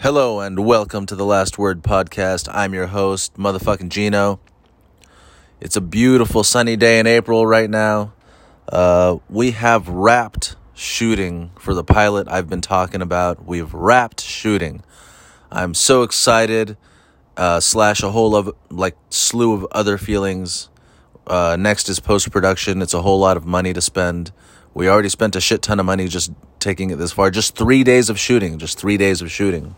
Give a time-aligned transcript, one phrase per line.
[0.00, 2.50] Hello and welcome to the Last Word Podcast.
[2.52, 4.38] I'm your host, motherfucking Gino.
[5.58, 8.12] It's a beautiful sunny day in April right now.
[8.68, 13.46] Uh, we have wrapped shooting for the pilot I've been talking about.
[13.46, 14.82] We've wrapped shooting.
[15.50, 16.76] I'm so excited,
[17.38, 20.68] uh, slash a whole of like slew of other feelings.
[21.26, 22.82] Uh, next is post production.
[22.82, 24.30] It's a whole lot of money to spend.
[24.74, 27.30] We already spent a shit ton of money just taking it this far.
[27.30, 28.58] Just three days of shooting.
[28.58, 29.74] Just three days of shooting.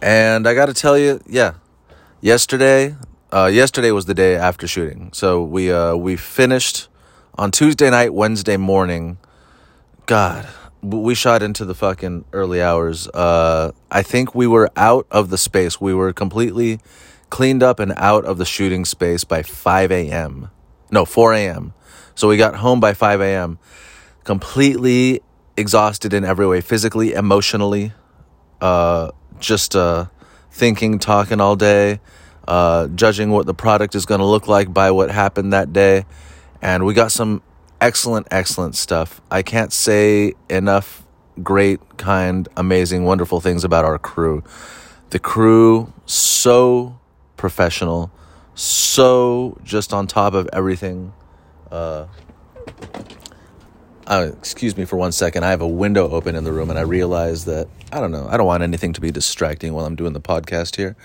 [0.00, 1.54] And I got to tell you, yeah,
[2.20, 2.96] yesterday,
[3.32, 5.10] uh, yesterday was the day after shooting.
[5.12, 6.88] So we uh, we finished
[7.36, 9.18] on Tuesday night, Wednesday morning.
[10.06, 10.48] God,
[10.82, 13.08] we shot into the fucking early hours.
[13.08, 15.80] Uh, I think we were out of the space.
[15.80, 16.78] We were completely
[17.30, 20.50] cleaned up and out of the shooting space by 5 a.m.
[20.90, 21.74] No, 4 a.m.
[22.14, 23.58] So we got home by 5 a.m.
[24.24, 25.20] completely
[25.56, 27.92] exhausted in every way, physically, emotionally.
[28.60, 30.06] Uh, just uh,
[30.50, 32.00] thinking, talking all day,
[32.46, 36.04] uh, judging what the product is going to look like by what happened that day.
[36.60, 37.42] And we got some
[37.80, 39.20] excellent, excellent stuff.
[39.30, 41.04] I can't say enough
[41.42, 44.42] great, kind, amazing, wonderful things about our crew.
[45.10, 46.98] The crew, so
[47.36, 48.10] professional,
[48.54, 51.12] so just on top of everything.
[51.70, 52.06] Uh,
[54.08, 55.44] uh, excuse me for one second.
[55.44, 58.26] I have a window open in the room, and I realize that I don't know.
[58.28, 60.96] I don't want anything to be distracting while I'm doing the podcast here.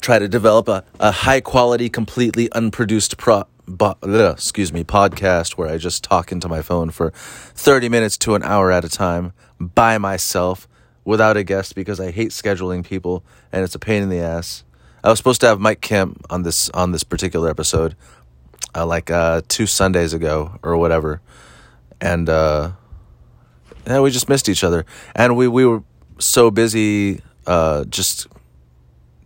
[0.00, 3.44] Try to develop a, a high quality, completely unproduced pro.
[3.68, 8.16] Bo- ugh, excuse me, podcast where I just talk into my phone for 30 minutes
[8.18, 10.66] to an hour at a time by myself
[11.04, 14.64] without a guest because I hate scheduling people and it's a pain in the ass.
[15.04, 17.94] I was supposed to have Mike Kemp on this on this particular episode,
[18.74, 21.20] uh, like uh, two Sundays ago or whatever
[22.02, 22.72] and uh,
[23.86, 25.82] yeah, we just missed each other, and we we were
[26.18, 28.26] so busy uh, just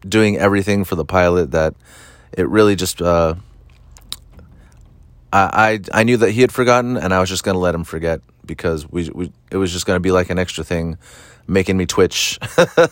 [0.07, 1.75] doing everything for the pilot that
[2.33, 3.35] it really just uh,
[5.33, 7.85] I, I I knew that he had forgotten, and I was just gonna let him
[7.85, 10.99] forget because we we it was just gonna be like an extra thing,
[11.49, 12.39] making me twitch,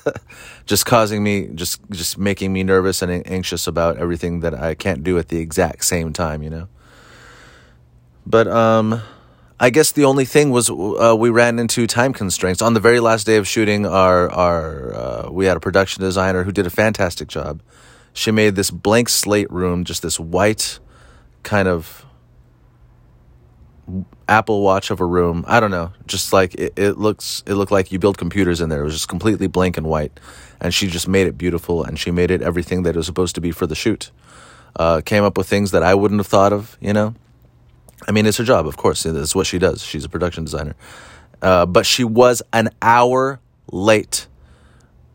[0.66, 5.04] just causing me just just making me nervous and anxious about everything that I can't
[5.04, 6.68] do at the exact same time, you know.
[8.26, 9.02] But um
[9.58, 12.98] I guess the only thing was uh, we ran into time constraints on the very
[12.98, 13.86] last day of shooting.
[13.86, 17.62] Our our uh, we had a production designer who did a fantastic job.
[18.12, 20.80] She made this blank slate room, just this white
[21.44, 22.04] kind of
[24.28, 25.44] Apple Watch of a room.
[25.46, 27.44] I don't know, just like it, it looks.
[27.46, 28.80] It looked like you build computers in there.
[28.80, 30.18] It was just completely blank and white,
[30.60, 31.84] and she just made it beautiful.
[31.84, 34.10] And she made it everything that it was supposed to be for the shoot.
[34.74, 37.14] Uh, came up with things that I wouldn't have thought of, you know
[38.06, 39.02] I mean, it's her job, of course.
[39.02, 39.82] That's what she does.
[39.82, 40.74] She's a production designer.
[41.40, 44.26] Uh, but she was an hour late.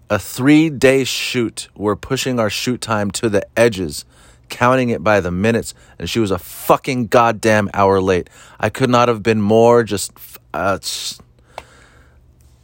[0.09, 1.69] A three day shoot.
[1.75, 4.05] We're pushing our shoot time to the edges,
[4.49, 8.29] counting it by the minutes, and she was a fucking goddamn hour late.
[8.59, 10.11] I could not have been more just.
[10.53, 10.79] Uh,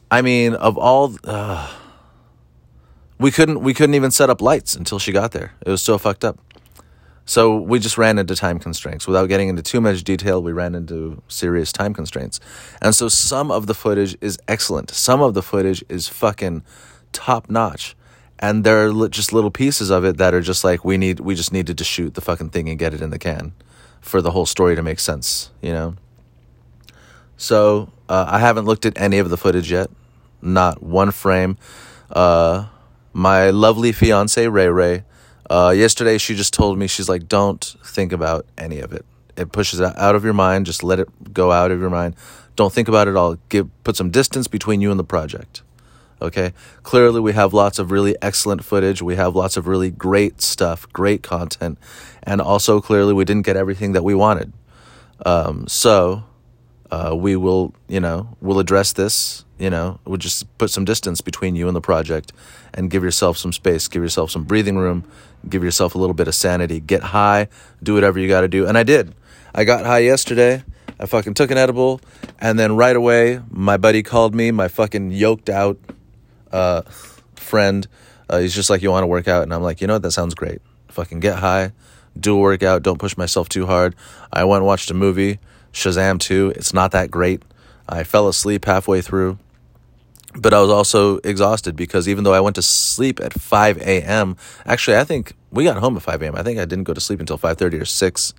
[0.09, 1.15] I mean, of all.
[1.23, 1.71] Uh,
[3.17, 5.53] we couldn't we couldn't even set up lights until she got there.
[5.65, 6.39] It was so fucked up.
[7.25, 9.07] So we just ran into time constraints.
[9.07, 12.39] Without getting into too much detail, we ran into serious time constraints.
[12.81, 14.91] And so some of the footage is excellent.
[14.91, 16.63] Some of the footage is fucking
[17.11, 17.95] top notch.
[18.37, 21.35] And there are just little pieces of it that are just like we need we
[21.35, 23.53] just needed to shoot the fucking thing and get it in the can
[24.01, 25.95] for the whole story to make sense, you know.
[27.37, 29.89] So, uh, I haven't looked at any of the footage yet.
[30.41, 31.57] Not one frame.
[32.11, 32.67] Uh,
[33.13, 35.03] my lovely fiance Ray Ray
[35.49, 39.05] uh, yesterday, she just told me, she's like, don't think about any of it.
[39.37, 40.65] It pushes it out of your mind.
[40.65, 42.15] Just let it go out of your mind.
[42.55, 43.37] Don't think about it all.
[43.49, 45.61] Give, put some distance between you and the project.
[46.21, 46.53] Okay.
[46.83, 49.01] Clearly, we have lots of really excellent footage.
[49.01, 51.77] We have lots of really great stuff, great content.
[52.23, 54.53] And also, clearly, we didn't get everything that we wanted.
[55.25, 56.23] Um, so,
[56.95, 59.43] uh, we will, you know, we'll address this.
[59.59, 62.31] You know, we'll just put some distance between you and the project
[62.73, 65.03] and give yourself some space, give yourself some breathing room,
[65.49, 66.79] give yourself a little bit of sanity.
[66.79, 67.49] Get high,
[67.83, 68.65] do whatever you got to do.
[68.65, 69.13] And I did.
[69.53, 70.63] I got high yesterday.
[70.97, 71.99] I fucking took an edible,
[72.39, 75.77] and then right away, my buddy called me, my fucking yoked out
[76.53, 76.83] uh,
[77.35, 77.85] friend.
[78.29, 79.43] Uh, he's just like, You want to work out?
[79.43, 80.03] And I'm like, You know what?
[80.03, 80.61] That sounds great.
[80.87, 81.73] Fucking get high,
[82.17, 83.95] do a workout, don't push myself too hard.
[84.31, 85.39] I went and watched a movie,
[85.75, 86.53] Shazam 2.
[86.55, 87.43] It's not that great.
[87.87, 89.37] I fell asleep halfway through
[90.37, 94.35] but I was also exhausted because even though I went to sleep at 5 a.m.,
[94.65, 96.35] actually, I think we got home at 5 a.m.
[96.35, 98.33] I think I didn't go to sleep until 5:30 or 6.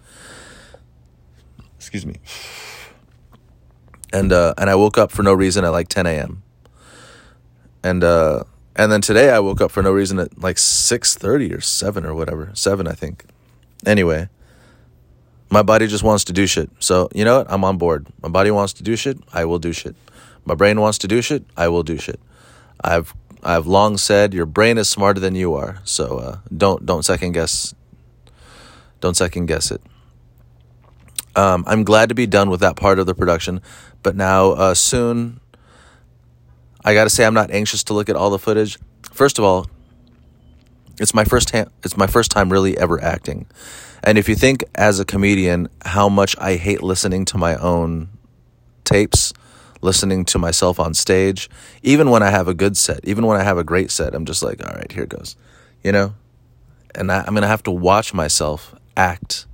[1.77, 2.17] Excuse me.
[4.13, 6.43] And uh, and I woke up for no reason at like 10 a.m.
[7.83, 8.45] And uh,
[8.75, 12.05] and then today I woke up for no reason at like six thirty or seven
[12.05, 13.25] or whatever, seven I think.
[13.85, 14.29] Anyway,
[15.51, 16.71] my body just wants to do shit.
[16.79, 17.51] So you know what?
[17.51, 18.07] I'm on board.
[18.23, 19.19] My body wants to do shit.
[19.33, 19.97] I will do shit.
[20.45, 21.45] My brain wants to do shit.
[21.57, 22.21] I will do shit.
[22.83, 25.79] I've I've long said your brain is smarter than you are.
[25.85, 27.75] So uh, don't don't second guess.
[29.01, 29.81] Don't second guess it.
[31.37, 33.61] Um, I'm glad to be done with that part of the production,
[34.03, 35.41] but now uh, soon.
[36.83, 38.79] I got to say, I'm not anxious to look at all the footage.
[39.13, 39.67] First of all,
[41.01, 43.47] it's my first ha- it's my first time really ever acting,
[44.03, 48.09] and if you think as a comedian how much I hate listening to my own
[48.85, 49.33] tapes,
[49.81, 51.51] listening to myself on stage,
[51.83, 54.25] even when I have a good set, even when I have a great set, I'm
[54.25, 55.37] just like, all right, here goes,
[55.83, 56.15] you know,
[56.95, 59.47] and I, I'm gonna have to watch myself act.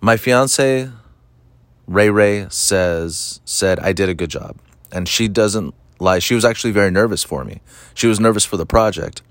[0.00, 0.90] My fiance
[1.86, 4.56] Ray Ray says said I did a good job.
[4.92, 6.18] And she doesn't lie.
[6.18, 7.60] She was actually very nervous for me.
[7.94, 9.22] She was nervous for the project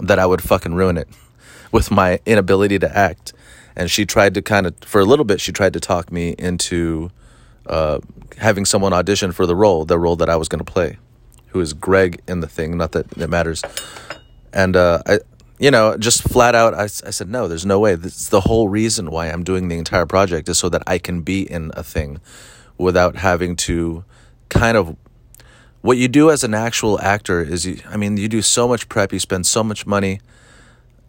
[0.00, 1.08] that I would fucking ruin it
[1.74, 3.32] with my inability to act
[3.74, 6.36] and she tried to kind of for a little bit she tried to talk me
[6.38, 7.10] into
[7.66, 7.98] uh,
[8.38, 10.98] having someone audition for the role the role that I was going to play
[11.48, 13.64] who is Greg in the thing not that it matters
[14.52, 15.18] and uh, I
[15.58, 17.94] you know, just flat out, I, I said, no, there's no way.
[17.94, 21.22] This the whole reason why I'm doing the entire project is so that I can
[21.22, 22.20] be in a thing
[22.76, 24.04] without having to
[24.48, 24.96] kind of.
[25.80, 28.88] What you do as an actual actor is, you, I mean, you do so much
[28.88, 30.20] prep, you spend so much money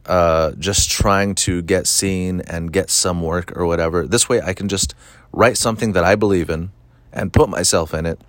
[0.05, 4.07] uh, just trying to get seen and get some work or whatever.
[4.07, 4.93] This way, I can just
[5.31, 6.71] write something that I believe in
[7.11, 8.19] and put myself in it,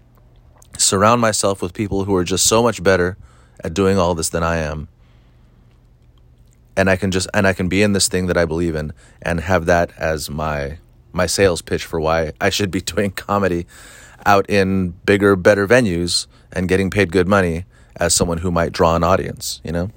[0.78, 3.16] surround myself with people who are just so much better
[3.62, 4.88] at doing all this than I am
[6.76, 8.92] and I can just and I can be in this thing that I believe in
[9.22, 10.78] and have that as my
[11.12, 13.66] my sales pitch for why I should be doing comedy
[14.24, 17.64] out in bigger better venues and getting paid good money
[17.96, 19.90] as someone who might draw an audience, you know?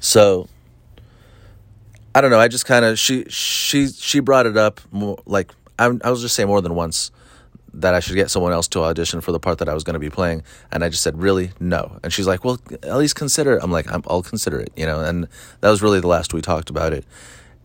[0.00, 0.48] So
[2.14, 5.52] I don't know, I just kind of she she she brought it up more like
[5.78, 7.12] I I was just saying more than once
[7.74, 9.94] that I should get someone else to audition for the part that I was going
[9.94, 10.42] to be playing.
[10.72, 11.52] And I just said, really?
[11.60, 11.98] No.
[12.02, 13.62] And she's like, well, at least consider it.
[13.62, 15.00] I'm like, i will consider it, you know?
[15.00, 15.28] And
[15.60, 17.04] that was really the last we talked about it.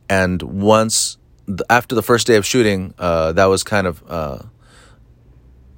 [0.09, 1.17] And once,
[1.69, 4.39] after the first day of shooting, uh, that was kind of, uh,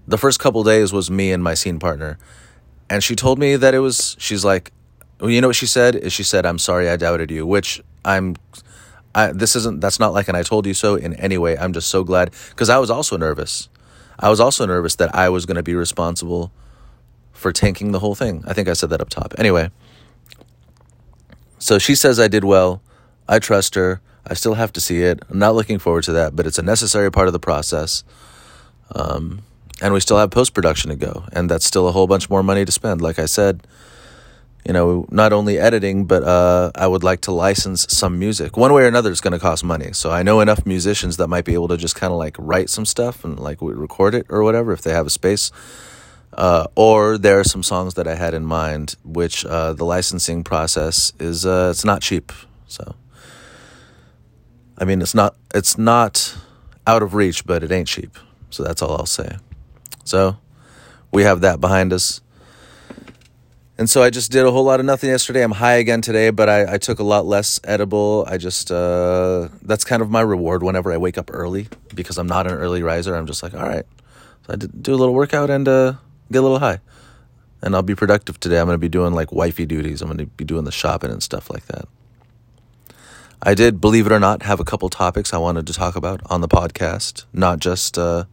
[0.07, 2.18] the first couple days was me and my scene partner.
[2.89, 4.71] And she told me that it was, she's like,
[5.19, 5.95] well, you know what she said?
[5.95, 8.35] Is she said, I'm sorry I doubted you, which I'm,
[9.15, 11.57] I, this isn't, that's not like an I told you so in any way.
[11.57, 13.69] I'm just so glad because I was also nervous
[14.19, 16.51] I was also nervous that I was going to be responsible
[17.33, 18.43] for tanking the whole thing.
[18.47, 19.33] I think I said that up top.
[19.37, 19.69] Anyway,
[21.59, 22.81] so she says I did well.
[23.27, 24.01] I trust her.
[24.25, 25.23] I still have to see it.
[25.29, 28.03] I'm not looking forward to that, but it's a necessary part of the process.
[28.93, 29.43] Um,
[29.81, 32.41] and we still have post production to go, and that's still a whole bunch more
[32.41, 33.01] money to spend.
[33.01, 33.67] Like I said,
[34.67, 38.57] you know, not only editing, but uh, I would like to license some music.
[38.57, 39.93] One way or another, it's going to cost money.
[39.93, 42.69] So I know enough musicians that might be able to just kind of like write
[42.69, 45.53] some stuff and like record it or whatever if they have a space.
[46.33, 50.43] Uh, or there are some songs that I had in mind, which uh, the licensing
[50.43, 52.33] process is uh, it's not cheap.
[52.67, 52.93] So
[54.77, 56.35] I mean, it's not it's not
[56.85, 58.17] out of reach, but it ain't cheap.
[58.49, 59.37] So that's all I'll say.
[60.03, 60.37] So
[61.13, 62.19] we have that behind us.
[63.79, 65.43] And so I just did a whole lot of nothing yesterday.
[65.43, 68.25] I'm high again today, but I, I took a lot less edible.
[68.27, 72.25] I just, uh, that's kind of my reward whenever I wake up early because I'm
[72.25, 73.15] not an early riser.
[73.15, 73.86] I'm just like, all right.
[74.48, 75.93] So I do a little workout and uh,
[76.31, 76.79] get a little high.
[77.62, 78.60] And I'll be productive today.
[78.60, 80.01] I'm going to be doing like wifey duties.
[80.01, 81.88] I'm going to be doing the shopping and stuff like that.
[83.43, 86.22] I did, believe it or not, have a couple topics I wanted to talk about
[86.31, 87.25] on the podcast.
[87.31, 88.25] Not just, uh,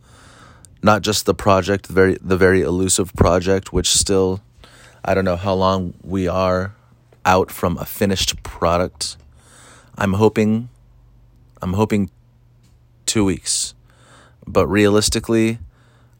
[0.83, 4.41] not just the project, the very, the very elusive project, which still
[5.05, 6.75] I don't know how long we are
[7.25, 9.17] out from a finished product.
[9.97, 10.69] I'm hoping
[11.63, 12.11] I'm hoping
[13.07, 13.75] 2 weeks.
[14.47, 15.59] But realistically,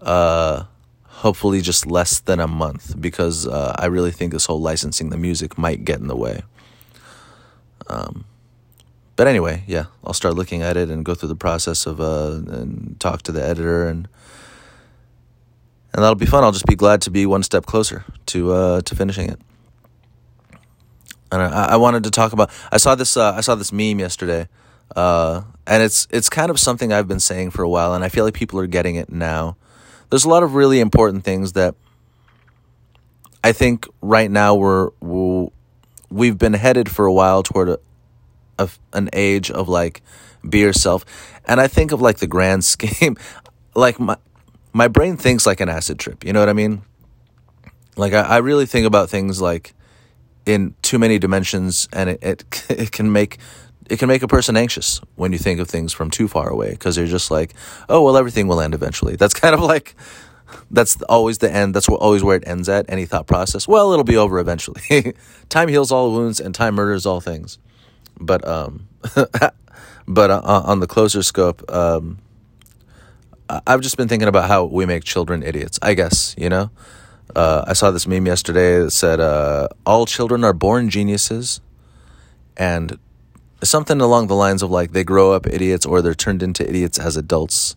[0.01, 0.65] uh
[1.25, 5.17] hopefully just less than a month because uh, I really think this whole licensing the
[5.17, 6.43] music might get in the way.
[7.87, 8.27] Um,
[9.17, 12.43] but anyway, yeah, I'll start looking at it and go through the process of uh,
[12.49, 14.07] and talk to the editor and
[15.95, 16.43] and that'll be fun.
[16.43, 19.41] I'll just be glad to be one step closer to uh, to finishing it.
[21.31, 22.51] And I, I, wanted to talk about.
[22.71, 23.17] I saw this.
[23.17, 24.49] Uh, I saw this meme yesterday,
[24.97, 28.09] uh, and it's it's kind of something I've been saying for a while, and I
[28.09, 29.57] feel like people are getting it now.
[30.11, 31.77] There's a lot of really important things that
[33.43, 35.49] I think right now we're, we
[36.11, 37.79] we've been headed for a while toward a,
[38.59, 40.03] a, an age of like
[40.49, 41.05] be yourself,
[41.47, 43.17] and I think of like the grand scheme,
[43.77, 44.17] like my
[44.75, 46.23] my brain thinks like an acid trip.
[46.25, 46.83] You know what I mean?
[47.97, 49.75] like I, I really think about things like
[50.47, 53.39] in too many dimensions, and it, it it can make
[53.89, 56.71] it can make a person anxious when you think of things from too far away
[56.71, 57.55] because they're just like,
[57.89, 59.17] oh well, everything will end eventually.
[59.17, 59.95] That's kind of like
[60.71, 61.75] that's always the end.
[61.75, 62.87] That's always where it ends at.
[62.89, 63.67] Any thought process.
[63.67, 65.15] Well, it'll be over eventually.
[65.49, 67.59] time heals all wounds, and time murders all things.
[68.21, 68.89] But um,
[70.07, 72.19] but uh, on the closer scope, um,
[73.49, 75.79] I've just been thinking about how we make children idiots.
[75.83, 76.71] I guess you know.
[77.35, 81.61] Uh, I saw this meme yesterday that said, uh, "All children are born geniuses,"
[82.57, 82.99] and
[83.63, 86.99] something along the lines of like they grow up idiots or they're turned into idiots
[86.99, 87.77] as adults.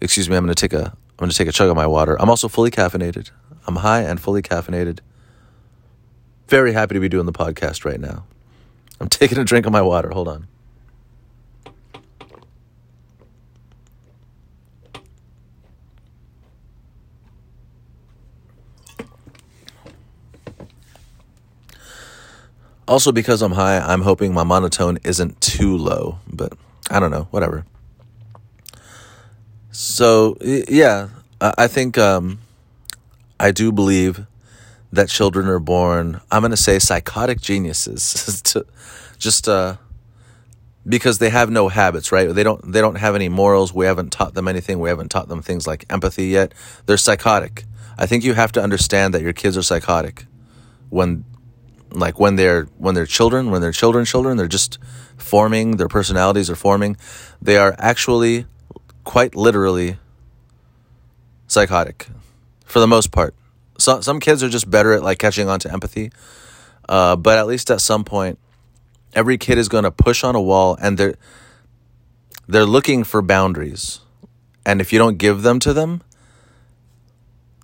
[0.00, 2.20] Excuse me, I'm gonna take a I'm gonna take a chug of my water.
[2.20, 3.30] I'm also fully caffeinated.
[3.66, 4.98] I'm high and fully caffeinated.
[6.48, 8.24] Very happy to be doing the podcast right now.
[9.00, 10.10] I'm taking a drink of my water.
[10.10, 10.48] Hold on.
[22.92, 26.52] Also, because I'm high, I'm hoping my monotone isn't too low, but
[26.90, 27.64] I don't know, whatever.
[29.70, 31.08] So, yeah,
[31.40, 32.40] I think um,
[33.40, 34.26] I do believe
[34.92, 38.66] that children are born, I'm going to say psychotic geniuses, to,
[39.16, 39.76] just uh,
[40.86, 42.28] because they have no habits, right?
[42.28, 43.72] They don't, they don't have any morals.
[43.72, 44.80] We haven't taught them anything.
[44.80, 46.52] We haven't taught them things like empathy yet.
[46.84, 47.64] They're psychotic.
[47.96, 50.26] I think you have to understand that your kids are psychotic
[50.90, 51.24] when
[51.94, 54.78] like when they're when they're children when they're children children they're just
[55.16, 56.96] forming their personalities are forming
[57.40, 58.46] they are actually
[59.04, 59.98] quite literally
[61.46, 62.08] psychotic
[62.64, 63.34] for the most part.
[63.78, 66.10] So, some kids are just better at like catching on to empathy
[66.88, 68.38] uh, but at least at some point
[69.14, 71.14] every kid is going to push on a wall and they're
[72.48, 74.00] they're looking for boundaries.
[74.66, 76.02] And if you don't give them to them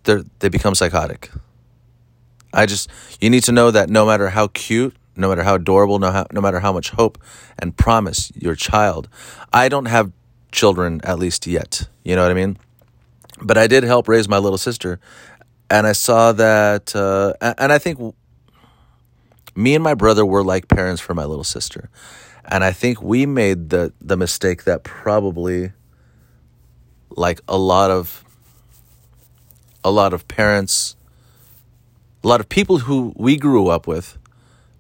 [0.04, 1.30] they they become psychotic
[2.52, 2.88] I just
[3.20, 6.26] you need to know that no matter how cute, no matter how adorable, no, how,
[6.32, 7.18] no matter how much hope
[7.58, 9.08] and promise your child.
[9.52, 10.12] I don't have
[10.52, 11.88] children at least yet.
[12.04, 12.56] You know what I mean?
[13.40, 14.98] But I did help raise my little sister,
[15.70, 18.14] and I saw that, uh, and I think
[19.54, 21.90] me and my brother were like parents for my little sister,
[22.44, 25.72] and I think we made the the mistake that probably,
[27.10, 28.24] like a lot of,
[29.84, 30.96] a lot of parents
[32.22, 34.18] a lot of people who we grew up with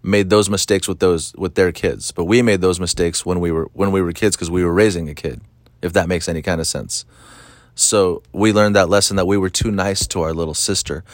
[0.02, 2.12] made those mistakes with those with their kids.
[2.12, 4.72] But we made those mistakes when we were when we were kids because we were
[4.72, 5.40] raising a kid
[5.80, 7.04] if that makes any kind of sense.
[7.74, 11.04] So we learned that lesson that we were too nice to our little sister.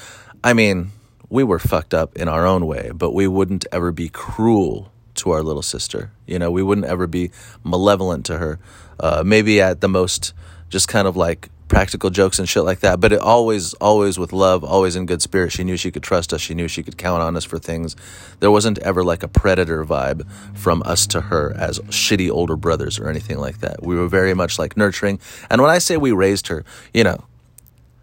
[0.42, 0.90] I mean
[1.28, 5.30] we were fucked up in our own way but we wouldn't ever be cruel to
[5.30, 6.10] our little sister.
[6.26, 7.30] You know we wouldn't ever be
[7.62, 8.58] malevolent to her.
[8.98, 10.32] Uh, maybe at the most
[10.70, 13.00] just kind of like practical jokes and shit like that.
[13.00, 15.52] But it always, always with love, always in good spirit.
[15.52, 16.40] She knew she could trust us.
[16.40, 17.96] She knew she could count on us for things.
[18.40, 22.98] There wasn't ever like a predator vibe from us to her as shitty older brothers
[22.98, 23.82] or anything like that.
[23.82, 25.18] We were very much like nurturing.
[25.50, 27.24] And when I say we raised her, you know,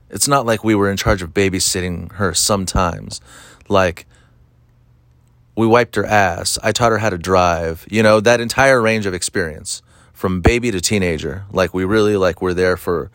[0.09, 3.21] it's not like we were in charge of babysitting her sometimes.
[3.69, 4.05] Like,
[5.55, 6.59] we wiped her ass.
[6.61, 7.85] I taught her how to drive.
[7.89, 11.45] You know, that entire range of experience from baby to teenager.
[11.51, 13.09] Like, we really like were there for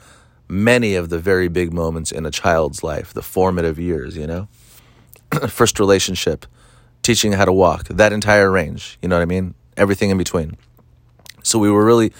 [0.48, 4.48] many of the very big moments in a child's life, the formative years, you know?
[5.48, 6.46] First relationship,
[7.02, 9.54] teaching how to walk, that entire range, you know what I mean?
[9.76, 10.56] Everything in between.
[11.42, 12.12] So we were really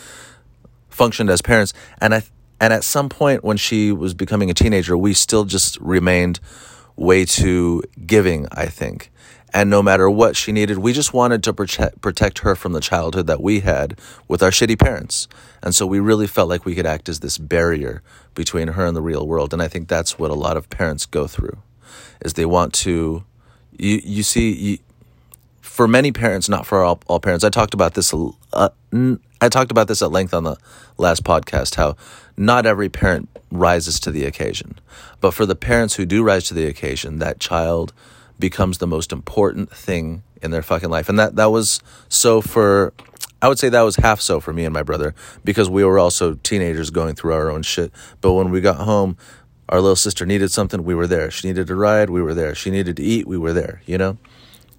[0.88, 2.22] functioned as parents and I
[2.60, 6.40] and at some point when she was becoming a teenager, we still just remained
[6.96, 9.10] way too giving, I think.
[9.54, 12.80] And no matter what she needed, we just wanted to protect, protect her from the
[12.80, 13.98] childhood that we had
[14.28, 15.28] with our shitty parents.
[15.62, 18.02] And so we really felt like we could act as this barrier
[18.34, 19.52] between her and the real world.
[19.52, 21.58] And I think that's what a lot of parents go through
[22.24, 23.24] is they want to
[23.78, 24.78] you you see you,
[25.60, 27.44] for many parents, not for all, all parents.
[27.44, 28.14] I talked about this
[28.52, 28.68] uh,
[29.40, 30.56] I talked about this at length on the
[30.96, 31.96] last podcast how
[32.36, 34.78] not every parent rises to the occasion.
[35.20, 37.92] But for the parents who do rise to the occasion, that child
[38.38, 41.08] becomes the most important thing in their fucking life.
[41.08, 42.92] And that, that was so for,
[43.40, 45.14] I would say that was half so for me and my brother
[45.44, 47.92] because we were also teenagers going through our own shit.
[48.20, 49.16] But when we got home,
[49.68, 51.30] our little sister needed something, we were there.
[51.30, 52.54] She needed a ride, we were there.
[52.54, 54.18] She needed to eat, we were there, you know?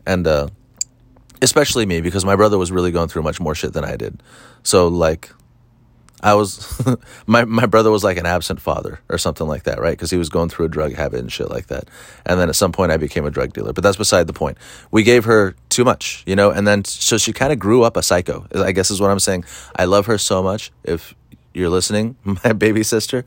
[0.05, 0.47] And, uh,
[1.41, 4.21] especially me because my brother was really going through much more shit than I did.
[4.63, 5.29] So, like,
[6.23, 6.81] I was
[7.27, 9.91] my my brother was like an absent father or something like that, right?
[9.91, 11.87] Because he was going through a drug habit and shit like that.
[12.25, 13.73] And then at some point, I became a drug dealer.
[13.73, 14.57] But that's beside the point.
[14.89, 17.97] We gave her too much, you know, and then so she kind of grew up
[17.97, 18.47] a psycho.
[18.55, 19.45] I guess is what I'm saying.
[19.75, 20.71] I love her so much.
[20.83, 21.13] If
[21.53, 23.23] you're listening, my baby sister,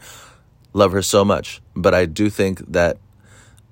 [0.73, 1.63] love her so much.
[1.77, 2.99] But I do think that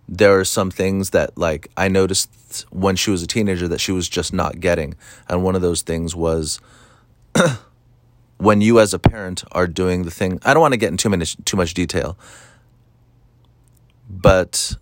[0.08, 3.92] there are some things that like I noticed when she was a teenager that she
[3.92, 4.94] was just not getting.
[5.28, 6.60] And one of those things was
[8.38, 11.02] when you as a parent are doing the thing I don't want to get into
[11.02, 12.16] too much too much detail.
[14.08, 14.76] But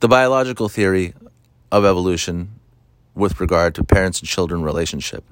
[0.00, 1.14] the biological theory
[1.70, 2.58] of evolution
[3.14, 5.24] with regard to parents and children relationship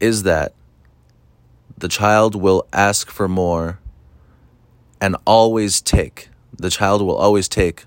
[0.00, 0.52] is that
[1.78, 3.78] the child will ask for more
[5.00, 6.28] and always take.
[6.56, 7.84] The child will always take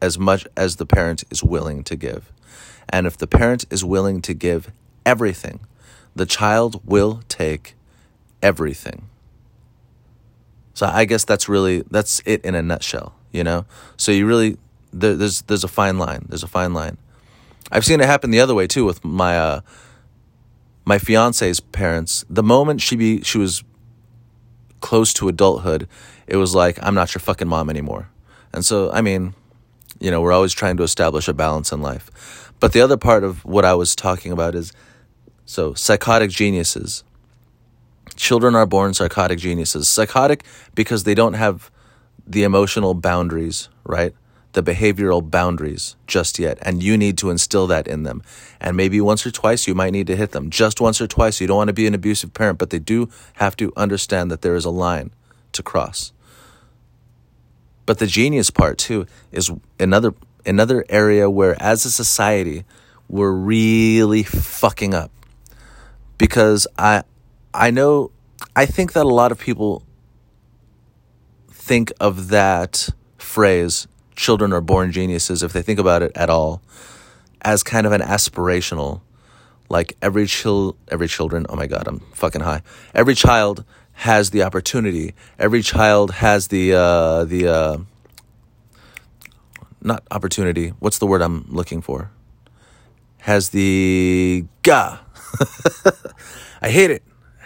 [0.00, 2.32] as much as the parent is willing to give.
[2.88, 4.72] And if the parent is willing to give
[5.06, 5.60] everything,
[6.14, 7.74] the child will take
[8.42, 9.08] everything.
[10.74, 13.66] So I guess that's really that's it in a nutshell, you know.
[13.96, 14.58] So you really
[14.92, 16.26] there, there's there's a fine line.
[16.28, 16.98] There's a fine line.
[17.70, 19.60] I've seen it happen the other way too with my uh,
[20.84, 22.24] my fiance's parents.
[22.28, 23.62] The moment she be she was
[24.80, 25.88] close to adulthood,
[26.26, 28.08] it was like I'm not your fucking mom anymore.
[28.52, 29.34] And so I mean,
[30.00, 32.52] you know, we're always trying to establish a balance in life.
[32.60, 34.72] But the other part of what I was talking about is
[35.44, 37.04] so psychotic geniuses.
[38.16, 39.88] Children are born psychotic geniuses.
[39.88, 41.70] Psychotic because they don't have
[42.26, 44.14] the emotional boundaries, right?
[44.52, 46.58] The behavioral boundaries just yet.
[46.62, 48.22] And you need to instill that in them.
[48.60, 50.50] And maybe once or twice you might need to hit them.
[50.50, 51.40] Just once or twice.
[51.40, 54.42] You don't want to be an abusive parent, but they do have to understand that
[54.42, 55.12] there is a line
[55.52, 56.12] to cross.
[57.86, 59.50] But the genius part too is
[59.80, 60.14] another
[60.44, 62.64] another area where as a society
[63.08, 65.10] we're really fucking up.
[66.18, 67.02] Because I
[67.54, 68.10] I know
[68.56, 69.82] I think that a lot of people
[71.50, 76.62] think of that phrase children are born geniuses if they think about it at all
[77.40, 79.00] as kind of an aspirational
[79.68, 82.60] like every child every children oh my god i'm fucking high
[82.94, 85.14] every child has the opportunity.
[85.38, 87.78] Every child has the uh, the uh,
[89.80, 90.70] not opportunity.
[90.78, 92.10] What's the word I'm looking for?
[93.18, 95.00] Has the ga.
[96.62, 97.02] I hate it.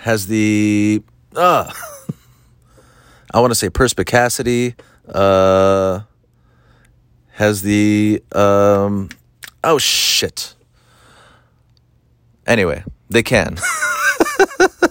[0.07, 1.03] Has the
[1.35, 1.69] uh
[3.35, 4.77] I want to say perspicacity.
[5.09, 6.03] Uh,
[7.33, 9.09] has the um
[9.65, 10.55] oh shit.
[12.47, 13.57] Anyway, they can.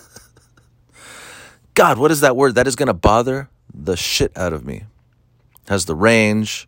[1.75, 2.56] God, what is that word?
[2.56, 4.84] That is going to bother the shit out of me.
[5.69, 6.67] Has the range,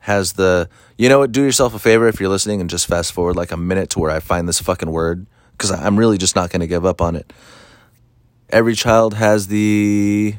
[0.00, 1.32] has the, you know what?
[1.32, 3.98] Do yourself a favor if you're listening and just fast forward like a minute to
[3.98, 7.00] where I find this fucking word because I'm really just not going to give up
[7.00, 7.32] on it.
[8.50, 10.34] Every child has the,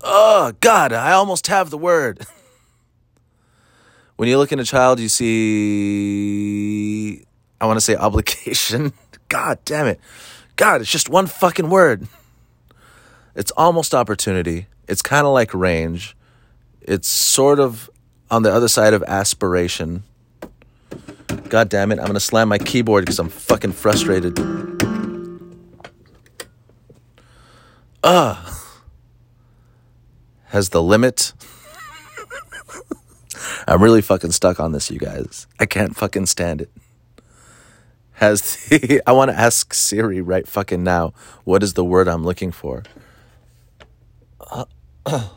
[0.00, 2.26] oh, God, I almost have the word.
[4.16, 6.04] when you look in a child, you see,
[7.60, 8.92] I want to say obligation.
[9.28, 10.00] God damn it.
[10.56, 12.08] God, it's just one fucking word.
[13.36, 14.66] It's almost opportunity.
[14.88, 16.16] It's kind of like range.
[16.80, 17.88] It's sort of
[18.30, 20.02] on the other side of aspiration.
[21.48, 24.36] God damn it, I'm gonna slam my keyboard because I'm fucking frustrated.
[28.02, 28.54] Ugh.
[30.46, 31.32] Has the limit.
[33.68, 35.46] I'm really fucking stuck on this, you guys.
[35.58, 36.70] I can't fucking stand it
[38.20, 41.12] has the I want to ask Siri right fucking now
[41.44, 42.84] what is the word I'm looking for.
[44.50, 44.66] Uh,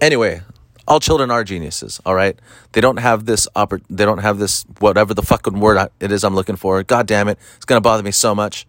[0.00, 0.42] anyway,
[0.86, 2.38] all children are geniuses, all right?
[2.72, 6.22] They don't have this oppor- they don't have this whatever the fucking word it is
[6.22, 6.82] I'm looking for.
[6.84, 7.38] God damn it.
[7.56, 8.66] It's going to bother me so much.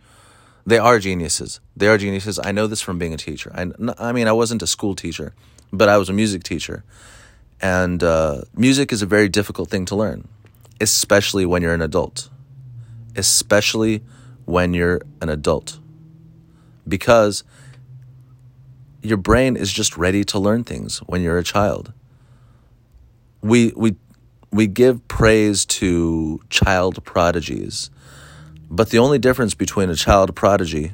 [0.66, 1.60] They are geniuses.
[1.78, 2.40] They are geniuses.
[2.44, 3.52] I know this from being a teacher.
[3.54, 5.34] I, I mean, I wasn't a school teacher,
[5.72, 6.84] but I was a music teacher.
[7.62, 10.28] And uh, music is a very difficult thing to learn,
[10.82, 12.30] especially when you're an adult
[13.16, 14.04] especially
[14.46, 15.80] when you're an adult.
[16.88, 17.44] Because
[19.02, 21.94] your brain is just ready to learn things when you're a child.
[23.42, 23.96] We we
[24.52, 27.90] we give praise to child prodigies,
[28.70, 30.94] but the only difference between a child prodigy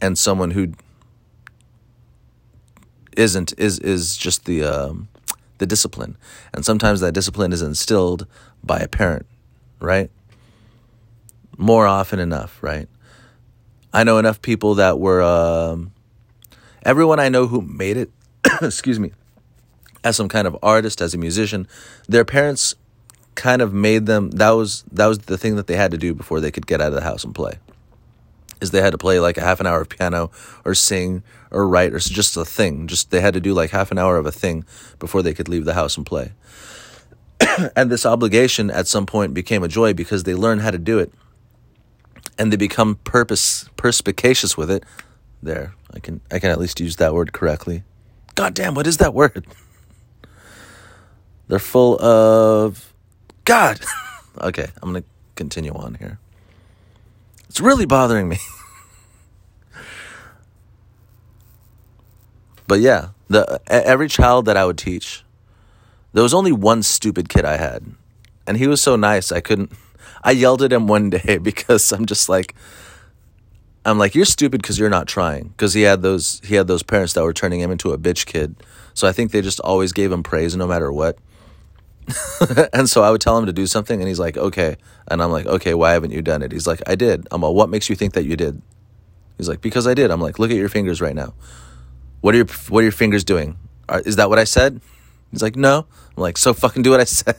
[0.00, 0.72] and someone who
[3.16, 5.08] isn't is is just the um,
[5.58, 6.16] the discipline,
[6.52, 8.26] and sometimes that discipline is instilled
[8.62, 9.26] by a parent,
[9.80, 10.10] right?
[11.58, 12.88] more often enough, right?
[13.92, 15.92] I know enough people that were, um,
[16.84, 18.10] everyone I know who made it,
[18.62, 19.12] excuse me,
[20.04, 21.66] as some kind of artist, as a musician,
[22.08, 22.74] their parents
[23.38, 26.12] kind of made them, that was, that was the thing that they had to do
[26.12, 27.58] before they could get out of the house and play.
[28.60, 30.32] Is they had to play like a half an hour of piano
[30.64, 31.22] or sing
[31.52, 32.88] or write or just a thing.
[32.88, 34.64] Just they had to do like half an hour of a thing
[34.98, 36.32] before they could leave the house and play.
[37.76, 40.98] and this obligation at some point became a joy because they learned how to do
[40.98, 41.12] it
[42.36, 44.84] and they become purpose perspicacious with it.
[45.40, 47.84] There, I can I can at least use that word correctly.
[48.34, 49.46] God damn, what is that word?
[51.46, 52.92] They're full of
[53.48, 53.80] God.
[54.42, 56.18] okay, I'm going to continue on here.
[57.48, 58.36] It's really bothering me.
[62.66, 65.24] but yeah, the every child that I would teach,
[66.12, 67.86] there was only one stupid kid I had,
[68.46, 69.72] and he was so nice I couldn't.
[70.22, 72.54] I yelled at him one day because I'm just like,
[73.86, 75.48] I'm like, you're stupid because you're not trying.
[75.48, 78.26] Because he had those he had those parents that were turning him into a bitch
[78.26, 78.56] kid.
[78.92, 81.16] So I think they just always gave him praise no matter what.
[82.72, 84.76] and so I would tell him to do something, and he's like, okay.
[85.08, 86.52] And I'm like, okay, why haven't you done it?
[86.52, 87.26] He's like, I did.
[87.30, 88.60] I'm like, what makes you think that you did?
[89.36, 90.10] He's like, because I did.
[90.10, 91.34] I'm like, look at your fingers right now.
[92.20, 93.56] What are your What are your fingers doing?
[93.88, 94.80] Are, is that what I said?
[95.30, 95.86] He's like, no.
[96.16, 97.36] I'm like, so fucking do what I said.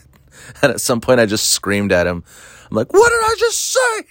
[0.61, 2.23] And at some point, I just screamed at him.
[2.69, 4.07] I'm like, what did I just say?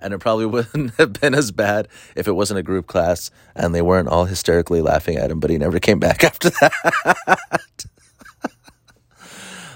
[0.00, 3.74] And it probably wouldn't have been as bad if it wasn't a group class and
[3.74, 7.84] they weren't all hysterically laughing at him, but he never came back after that.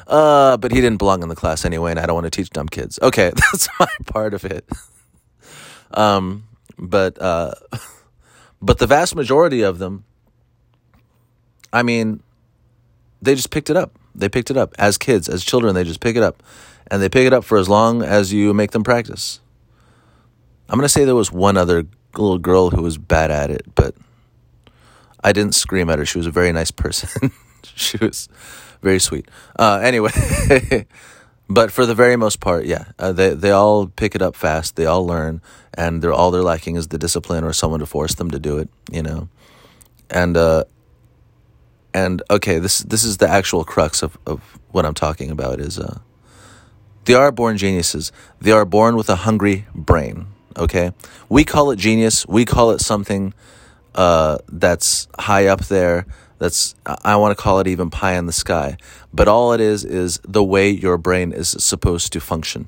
[0.07, 2.51] Uh, but he didn't belong in the class anyway, and I don't want to teach
[2.51, 2.99] dumb kids.
[3.03, 4.69] Okay, that's my part of it.
[5.93, 6.45] Um,
[6.79, 7.55] but uh,
[8.63, 10.05] but the vast majority of them,
[11.73, 12.23] I mean,
[13.21, 13.99] they just picked it up.
[14.15, 15.75] They picked it up as kids, as children.
[15.75, 16.43] They just pick it up,
[16.91, 19.41] and they pick it up for as long as you make them practice.
[20.69, 23.95] I'm gonna say there was one other little girl who was bad at it, but
[25.23, 26.07] I didn't scream at her.
[26.07, 27.31] She was a very nice person.
[27.63, 28.29] she was
[28.83, 29.29] very sweet.
[29.59, 30.11] Uh, anyway,
[31.49, 34.77] but for the very most part, yeah, uh, they they all pick it up fast.
[34.77, 35.41] They all learn,
[35.75, 38.59] and they're all they're lacking is the discipline or someone to force them to do
[38.59, 38.69] it.
[38.91, 39.29] You know,
[40.11, 40.65] and uh,
[41.95, 44.41] and okay, this this is the actual crux of, of
[44.71, 46.01] what I'm talking about is uh,
[47.05, 48.13] they are born geniuses.
[48.41, 50.27] They are born with a hungry brain.
[50.57, 50.93] Okay,
[51.29, 52.27] we call it genius.
[52.27, 53.33] We call it something
[53.95, 56.07] uh, that's high up there.
[56.43, 56.75] That's
[57.05, 58.77] I want to call it even pie in the sky.
[59.15, 62.67] But all it is is the way your brain is supposed to function.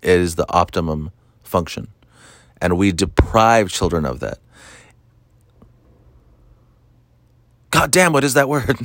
[0.00, 1.10] It is the optimum
[1.42, 1.88] function,
[2.60, 4.38] and we deprive children of that.
[7.72, 8.78] God damn, what is that word?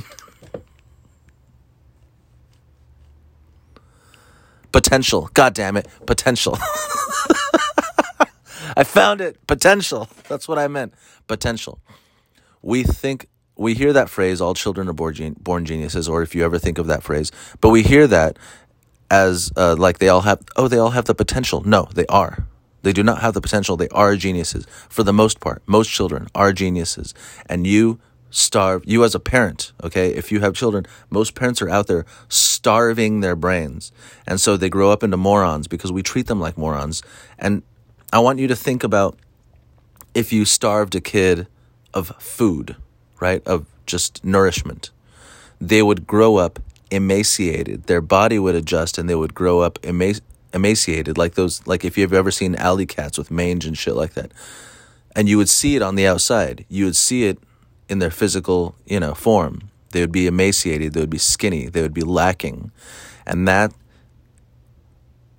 [4.72, 5.30] Potential.
[5.34, 5.86] God damn it.
[6.06, 6.58] Potential.
[8.76, 9.46] I found it.
[9.46, 10.08] Potential.
[10.28, 10.94] That's what I meant.
[11.28, 11.78] Potential.
[12.60, 13.28] We think,
[13.60, 16.78] we hear that phrase, all children are born, born geniuses, or if you ever think
[16.78, 18.38] of that phrase, but we hear that
[19.10, 21.60] as uh, like they all have, oh, they all have the potential.
[21.62, 22.46] No, they are.
[22.82, 23.76] They do not have the potential.
[23.76, 25.62] They are geniuses for the most part.
[25.66, 27.12] Most children are geniuses.
[27.46, 31.68] And you starve you as a parent okay if you have children most parents are
[31.68, 33.90] out there starving their brains
[34.24, 37.02] and so they grow up into morons because we treat them like morons
[37.40, 37.64] and
[38.12, 39.18] i want you to think about
[40.14, 41.48] if you starved a kid
[41.92, 42.76] of food
[43.20, 44.90] right of just nourishment
[45.60, 46.58] they would grow up
[46.90, 50.20] emaciated their body would adjust and they would grow up emaci-
[50.52, 54.14] emaciated like those like if you've ever seen alley cats with mange and shit like
[54.14, 54.32] that
[55.14, 57.38] and you would see it on the outside you would see it
[57.90, 59.68] in their physical, you know, form.
[59.90, 62.70] They would be emaciated, they would be skinny, they would be lacking.
[63.26, 63.72] And that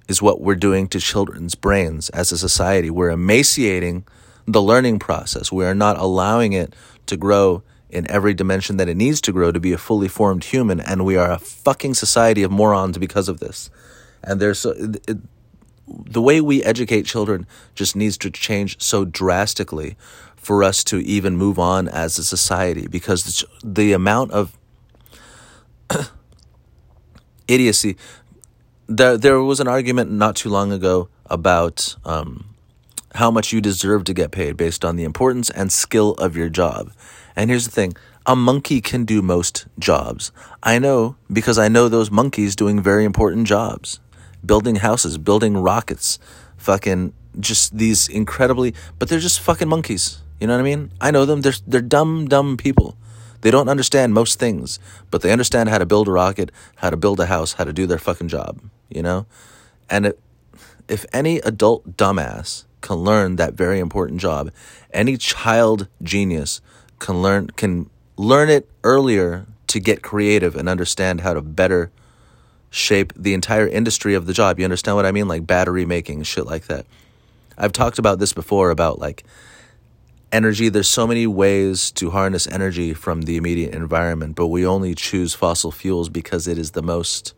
[0.10, 2.90] is what we're doing to children's brains as a society.
[2.90, 4.06] We're emaciating
[4.46, 5.52] the learning process.
[5.52, 9.52] We are not allowing it to grow in every dimension that it needs to grow
[9.52, 10.80] to be a fully formed human.
[10.80, 13.70] And we are a fucking society of morons because of this.
[14.24, 15.18] And there's so, it,
[15.88, 19.98] the way we educate children just needs to change so drastically
[20.36, 24.58] for us to even move on as a society because the, the amount of
[27.48, 27.98] idiocy
[28.88, 32.51] there there was an argument not too long ago about um,
[33.16, 36.50] how much you deserve to get paid based on the importance and skill of your
[36.50, 36.92] job.
[37.36, 37.94] And here's the thing
[38.26, 40.32] a monkey can do most jobs.
[40.62, 44.00] I know because I know those monkeys doing very important jobs
[44.44, 46.18] building houses, building rockets,
[46.58, 50.22] fucking just these incredibly, but they're just fucking monkeys.
[50.40, 50.92] You know what I mean?
[51.00, 51.42] I know them.
[51.42, 52.98] They're they're dumb, dumb people.
[53.42, 56.98] They don't understand most things, but they understand how to build a rocket, how to
[56.98, 58.60] build a house, how to do their fucking job.
[58.90, 59.26] You know,
[59.90, 60.20] and it,
[60.88, 64.52] if any adult dumbass can learn that very important job,
[64.92, 66.62] any child genius
[67.00, 71.92] can learn can learn it earlier to get creative and understand how to better
[72.70, 74.60] shape the entire industry of the job.
[74.60, 75.28] You understand what I mean?
[75.28, 76.86] Like battery making, shit like that.
[77.58, 79.24] I've talked about this before about like
[80.32, 80.70] energy.
[80.70, 85.34] There's so many ways to harness energy from the immediate environment, but we only choose
[85.34, 87.34] fossil fuels because it is the most,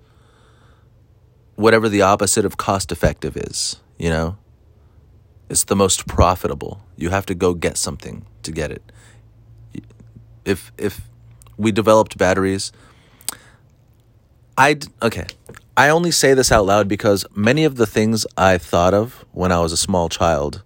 [1.55, 4.37] whatever the opposite of cost effective is, you know?
[5.49, 6.83] It's the most profitable.
[6.95, 8.91] You have to go get something to get it.
[10.45, 11.01] If, if
[11.57, 12.71] we developed batteries,
[14.57, 15.25] I okay.
[15.75, 19.51] I only say this out loud because many of the things I thought of when
[19.51, 20.61] I was a small child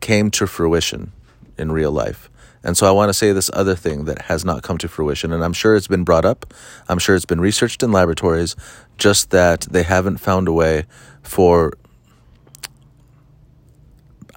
[0.00, 1.12] came to fruition
[1.58, 2.30] in real life.
[2.64, 5.32] And so I want to say this other thing that has not come to fruition.
[5.32, 6.52] And I'm sure it's been brought up.
[6.88, 8.56] I'm sure it's been researched in laboratories,
[8.96, 10.84] just that they haven't found a way
[11.22, 11.74] for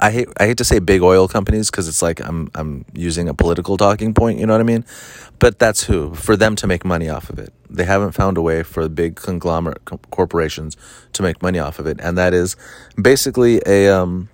[0.02, 3.30] I hate I hate to say big oil companies because it's like I'm I'm using
[3.30, 4.84] a political talking point, you know what I mean?
[5.38, 7.54] But that's who for them to make money off of it.
[7.70, 10.76] They haven't found a way for big conglomerate corporations
[11.14, 12.56] to make money off of it, and that is
[13.00, 14.30] basically a um,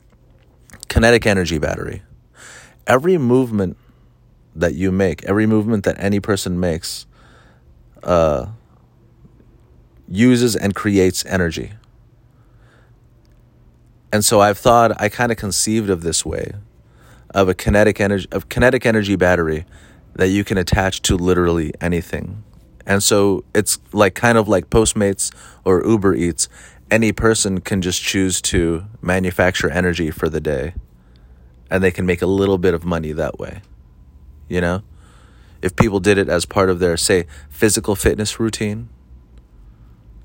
[0.87, 2.01] kinetic energy battery.
[2.87, 3.75] Every movement
[4.55, 7.05] that you make, every movement that any person makes,
[8.03, 8.47] uh,
[10.07, 11.73] uses and creates energy.
[14.11, 16.53] And so I've thought I kind of conceived of this way
[17.31, 19.65] of a kinetic energy of kinetic energy battery
[20.15, 22.43] that you can attach to literally anything.
[22.85, 25.33] And so it's like kind of like Postmates
[25.65, 26.47] or Uber Eats.
[26.89, 30.73] Any person can just choose to manufacture energy for the day
[31.69, 33.61] and they can make a little bit of money that way.
[34.47, 34.83] You know?
[35.61, 38.87] If people did it as part of their say physical fitness routine,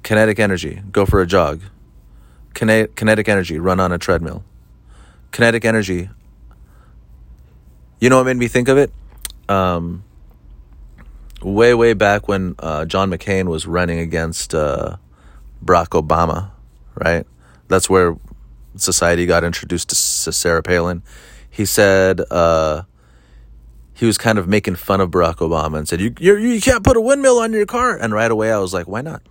[0.04, 1.62] kinetic energy, go for a jog
[2.54, 4.44] Kinetic, energy, run on a treadmill.
[5.30, 6.10] Kinetic energy.
[8.00, 8.92] You know what made me think of it?
[9.48, 10.04] Um,
[11.42, 14.96] way, way back when uh, John McCain was running against uh,
[15.64, 16.50] Barack Obama,
[16.94, 17.26] right?
[17.68, 18.16] That's where
[18.76, 21.02] society got introduced to Sarah Palin.
[21.48, 22.82] He said uh,
[23.94, 26.82] he was kind of making fun of Barack Obama and said, you, you, you can't
[26.82, 27.96] put a windmill on your car.
[27.96, 29.22] And right away I was like, why not?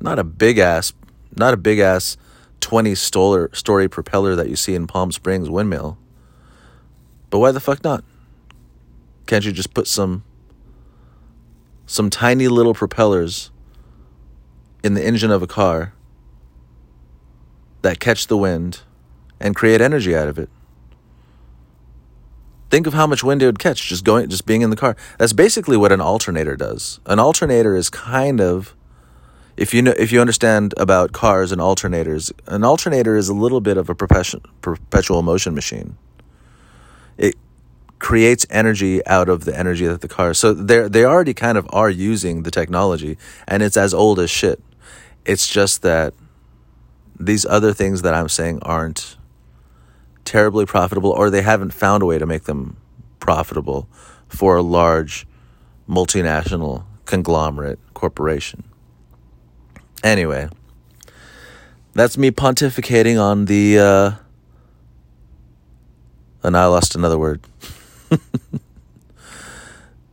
[0.00, 0.92] Not a big ass
[1.36, 2.16] not a big ass
[2.60, 5.98] 20 story propeller that you see in Palm Springs windmill.
[7.30, 8.04] But why the fuck not?
[9.26, 10.24] Can't you just put some
[11.86, 13.50] some tiny little propellers
[14.82, 15.92] in the engine of a car
[17.82, 18.80] that catch the wind
[19.40, 20.48] and create energy out of it?
[22.70, 24.96] Think of how much wind it would catch just going just being in the car.
[25.18, 27.00] That's basically what an alternator does.
[27.06, 28.74] An alternator is kind of
[29.56, 33.60] if you know if you understand about cars and alternators, an alternator is a little
[33.60, 35.96] bit of a perpetual motion machine.
[37.18, 37.36] It
[37.98, 40.34] creates energy out of the energy that the car.
[40.34, 44.30] So they they already kind of are using the technology, and it's as old as
[44.30, 44.60] shit.
[45.24, 46.14] It's just that
[47.18, 49.16] these other things that I'm saying aren't
[50.24, 52.76] terribly profitable, or they haven't found a way to make them
[53.20, 53.86] profitable
[54.28, 55.26] for a large
[55.88, 58.64] multinational conglomerate corporation.
[60.02, 60.48] Anyway,
[61.94, 63.78] that's me pontificating on the.
[63.78, 64.12] Uh,
[66.42, 67.40] and I lost another word.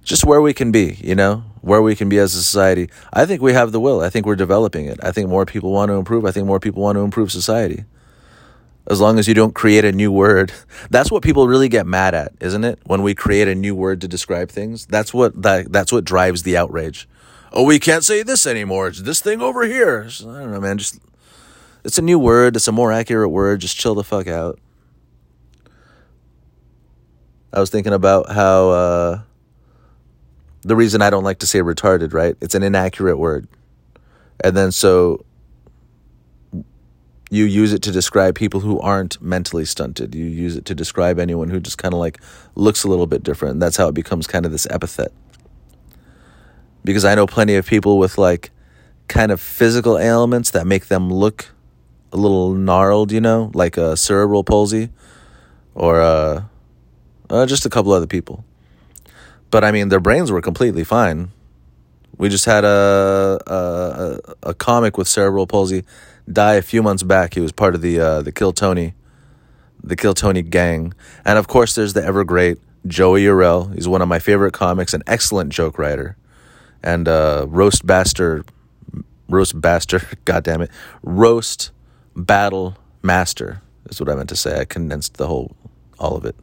[0.04, 2.90] Just where we can be, you know, where we can be as a society.
[3.14, 4.02] I think we have the will.
[4.02, 5.00] I think we're developing it.
[5.04, 6.26] I think more people want to improve.
[6.26, 7.86] I think more people want to improve society.
[8.88, 10.52] As long as you don't create a new word.
[10.90, 12.80] That's what people really get mad at, isn't it?
[12.86, 14.86] When we create a new word to describe things.
[14.86, 17.08] That's what that, that's what drives the outrage
[17.52, 18.88] oh, we can't say this anymore.
[18.88, 20.08] It's this thing over here.
[20.08, 20.78] I don't know, man.
[20.78, 21.00] Just
[21.84, 22.56] it's a new word.
[22.56, 23.62] It's a more accurate word.
[23.62, 24.60] Just chill the fuck out.
[27.52, 29.22] I was thinking about how uh,
[30.62, 32.36] the reason I don't like to say retarded, right?
[32.42, 33.48] It's an inaccurate word,
[34.44, 35.26] and then so
[37.32, 40.16] you use it to describe people who aren't mentally stunted.
[40.16, 42.20] You use it to describe anyone who just kind of like
[42.56, 43.54] looks a little bit different.
[43.54, 45.12] And that's how it becomes kind of this epithet
[46.90, 48.50] because I know plenty of people with like
[49.08, 51.52] kind of physical ailments that make them look
[52.12, 54.90] a little gnarled, you know, like a cerebral palsy
[55.76, 56.46] or uh,
[57.30, 58.44] uh, just a couple other people.
[59.52, 61.30] But I mean, their brains were completely fine.
[62.18, 65.84] We just had a a, a comic with cerebral palsy
[66.32, 67.36] die a few months back.
[67.36, 68.96] He was part of the uh, the Kill Tony,
[69.84, 73.76] the Kill Tony gang, and of course, there's the ever great Joey Urell.
[73.76, 76.18] He's one of my favorite comics, an excellent joke writer
[76.84, 78.50] and uh, roast bastard,
[79.28, 80.72] roast bastard, god damn it,
[81.04, 81.72] roast
[82.16, 84.60] battle master is what I meant to say.
[84.60, 85.56] I condensed the whole,
[86.00, 86.36] all of it.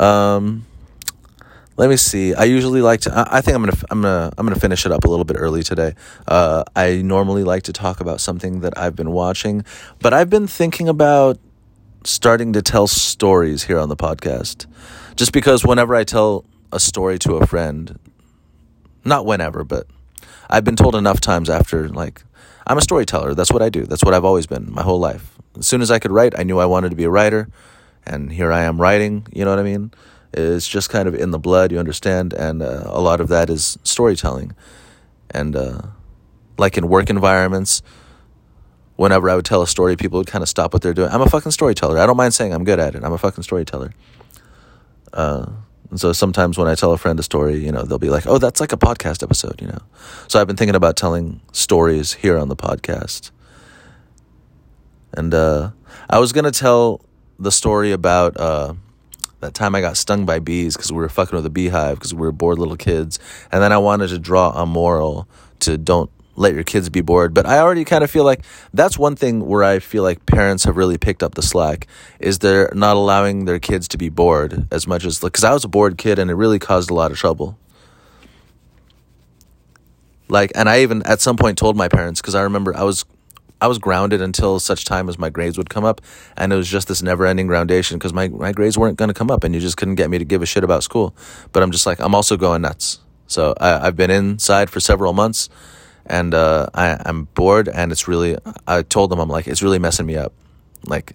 [0.00, 0.66] Um,
[1.76, 2.34] let me see.
[2.34, 3.12] I usually like to.
[3.12, 3.76] I, I think I'm gonna.
[3.90, 4.32] I'm gonna.
[4.38, 5.94] I'm gonna finish it up a little bit early today.
[6.26, 9.64] Uh, I normally like to talk about something that I've been watching,
[10.00, 11.38] but I've been thinking about
[12.04, 14.66] starting to tell stories here on the podcast.
[15.16, 17.98] Just because whenever I tell a story to a friend,
[19.04, 19.86] not whenever, but
[20.48, 22.22] I've been told enough times after, like,
[22.66, 23.34] I'm a storyteller.
[23.34, 23.84] That's what I do.
[23.84, 25.38] That's what I've always been my whole life.
[25.58, 27.48] As soon as I could write, I knew I wanted to be a writer.
[28.06, 29.90] And here I am writing, you know what I mean?
[30.32, 32.32] It's just kind of in the blood, you understand?
[32.32, 34.54] And uh, a lot of that is storytelling.
[35.30, 35.80] and uh,
[36.56, 37.82] like in work environments,
[38.96, 41.10] whenever I would tell a story, people would kind of stop what they're doing.
[41.10, 41.98] I'm a fucking storyteller.
[41.98, 43.02] I don't mind saying I'm good at it.
[43.02, 43.92] I'm a fucking storyteller.
[45.12, 45.46] Uh,
[45.94, 48.26] and so sometimes when I tell a friend a story, you know, they'll be like,
[48.26, 49.78] "Oh, that's like a podcast episode," you know.
[50.26, 53.30] So I've been thinking about telling stories here on the podcast.
[55.12, 55.70] And uh,
[56.10, 57.00] I was gonna tell
[57.38, 58.74] the story about uh,
[59.38, 62.12] that time I got stung by bees because we were fucking with a beehive because
[62.12, 63.20] we were bored little kids,
[63.52, 65.28] and then I wanted to draw a moral
[65.60, 67.34] to don't let your kids be bored.
[67.34, 70.64] But I already kind of feel like that's one thing where I feel like parents
[70.64, 71.86] have really picked up the slack
[72.18, 75.64] is they're not allowing their kids to be bored as much as because I was
[75.64, 77.58] a bored kid and it really caused a lot of trouble.
[80.28, 83.04] Like, and I even at some point told my parents because I remember I was
[83.60, 86.00] I was grounded until such time as my grades would come up,
[86.36, 89.30] and it was just this never-ending groundation because my my grades weren't going to come
[89.30, 91.14] up, and you just couldn't get me to give a shit about school.
[91.52, 93.00] But I'm just like I'm also going nuts.
[93.26, 95.48] So I, I've been inside for several months
[96.06, 98.36] and uh, I, I'm bored, and it's really.
[98.66, 100.32] I told them I'm like it's really messing me up,
[100.84, 101.14] like,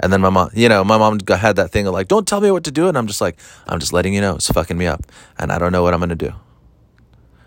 [0.00, 2.40] and then my mom, you know, my mom had that thing of like, don't tell
[2.40, 4.76] me what to do, and I'm just like, I'm just letting you know it's fucking
[4.76, 5.02] me up,
[5.38, 6.32] and I don't know what I'm gonna do.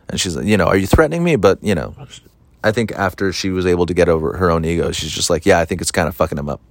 [0.09, 1.35] And she's like, you know, are you threatening me?
[1.35, 1.95] But you know,
[2.63, 5.45] I think after she was able to get over her own ego, she's just like,
[5.45, 6.61] yeah, I think it's kind of fucking him up.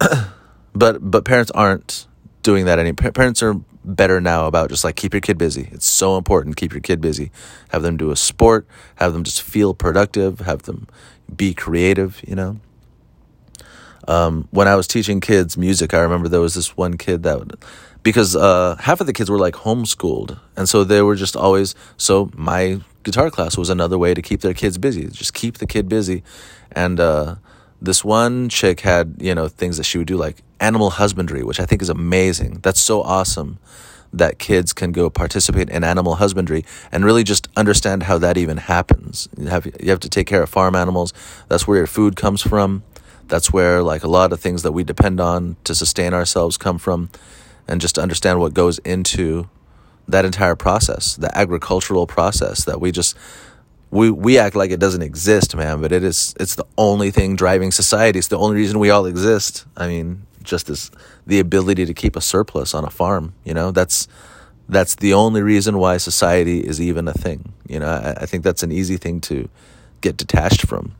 [0.74, 2.06] but but parents aren't
[2.42, 2.92] doing that any.
[2.92, 5.68] Parents are better now about just like keep your kid busy.
[5.72, 6.56] It's so important.
[6.56, 7.30] Keep your kid busy.
[7.68, 8.66] Have them do a sport.
[8.96, 10.40] Have them just feel productive.
[10.40, 10.88] Have them
[11.34, 12.20] be creative.
[12.26, 12.60] You know.
[14.08, 17.38] Um, when I was teaching kids music, I remember there was this one kid that
[17.38, 17.56] would,
[18.02, 21.74] because uh, half of the kids were like homeschooled, and so they were just always.
[21.96, 25.08] So my guitar class was another way to keep their kids busy.
[25.08, 26.22] Just keep the kid busy,
[26.70, 27.36] and uh,
[27.80, 31.60] this one chick had you know things that she would do like animal husbandry which
[31.60, 32.60] i think is amazing.
[32.62, 33.58] That's so awesome
[34.12, 38.56] that kids can go participate in animal husbandry and really just understand how that even
[38.56, 39.28] happens.
[39.36, 41.12] You have you have to take care of farm animals.
[41.48, 42.82] That's where your food comes from.
[43.28, 46.78] That's where like a lot of things that we depend on to sustain ourselves come
[46.78, 47.10] from
[47.68, 49.48] and just understand what goes into
[50.08, 53.16] that entire process the agricultural process that we just
[53.90, 57.36] we we act like it doesn't exist, man, but it is it's the only thing
[57.36, 58.18] driving society.
[58.18, 59.64] It's the only reason we all exist.
[59.76, 60.90] I mean, just as
[61.26, 64.08] the ability to keep a surplus on a farm, you know, that's
[64.68, 67.52] that's the only reason why society is even a thing.
[67.68, 69.48] You know, I, I think that's an easy thing to
[70.00, 70.94] get detached from.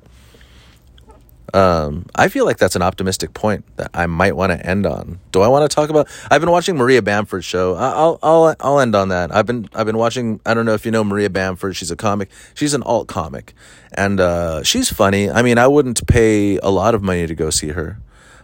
[1.55, 5.21] Um, I feel like that's an optimistic point that I might want to end on.
[5.33, 6.09] Do I want to talk about?
[6.31, 7.75] I've been watching Maria Bamford's show.
[7.75, 9.35] I'll I'll I'll end on that.
[9.35, 10.41] I've been I've been watching.
[10.45, 11.77] I don't know if you know Maria Bamford.
[11.77, 12.31] She's a comic.
[12.55, 13.55] She's an alt comic,
[13.93, 15.31] and uh, she's funny.
[15.31, 17.99] I mean, I wouldn't pay a lot of money to go see her,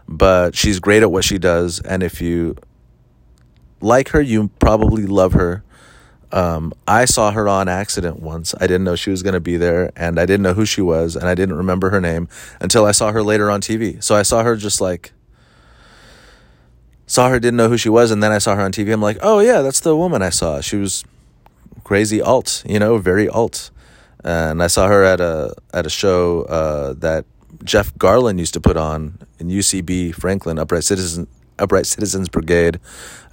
[0.06, 1.80] but she's great at what she does.
[1.80, 2.56] And if you
[3.80, 5.64] like her, you probably love her.
[6.32, 8.54] Um, I saw her on accident once.
[8.58, 10.80] I didn't know she was going to be there, and I didn't know who she
[10.80, 12.28] was, and I didn't remember her name
[12.60, 14.02] until I saw her later on TV.
[14.02, 15.12] So I saw her just like
[17.06, 18.92] saw her, didn't know who she was, and then I saw her on TV.
[18.92, 20.62] I'm like, oh yeah, that's the woman I saw.
[20.62, 21.04] She was
[21.84, 23.70] crazy alt, you know, very alt.
[24.24, 27.26] And I saw her at a at a show uh, that
[27.64, 31.26] Jeff Garlin used to put on in UCB Franklin Upright Citizen
[31.58, 32.80] Upright Citizens Brigade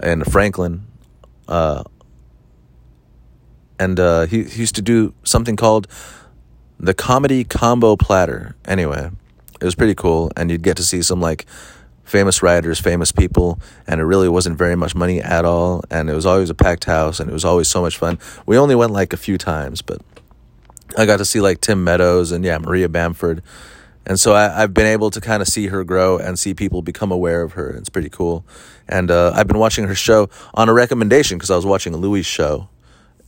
[0.02, 0.86] in Franklin.
[1.48, 1.84] Uh,
[3.80, 5.88] and uh, he, he used to do something called
[6.78, 8.54] the comedy combo platter.
[8.66, 9.10] Anyway,
[9.58, 11.46] it was pretty cool, and you'd get to see some like
[12.04, 15.82] famous writers, famous people, and it really wasn't very much money at all.
[15.90, 18.18] And it was always a packed house, and it was always so much fun.
[18.44, 20.02] We only went like a few times, but
[20.98, 23.42] I got to see like Tim Meadows and yeah, Maria Bamford.
[24.04, 26.82] And so I, have been able to kind of see her grow and see people
[26.82, 27.70] become aware of her.
[27.70, 28.44] It's pretty cool.
[28.88, 32.22] And uh, I've been watching her show on a recommendation because I was watching Louis'
[32.22, 32.68] show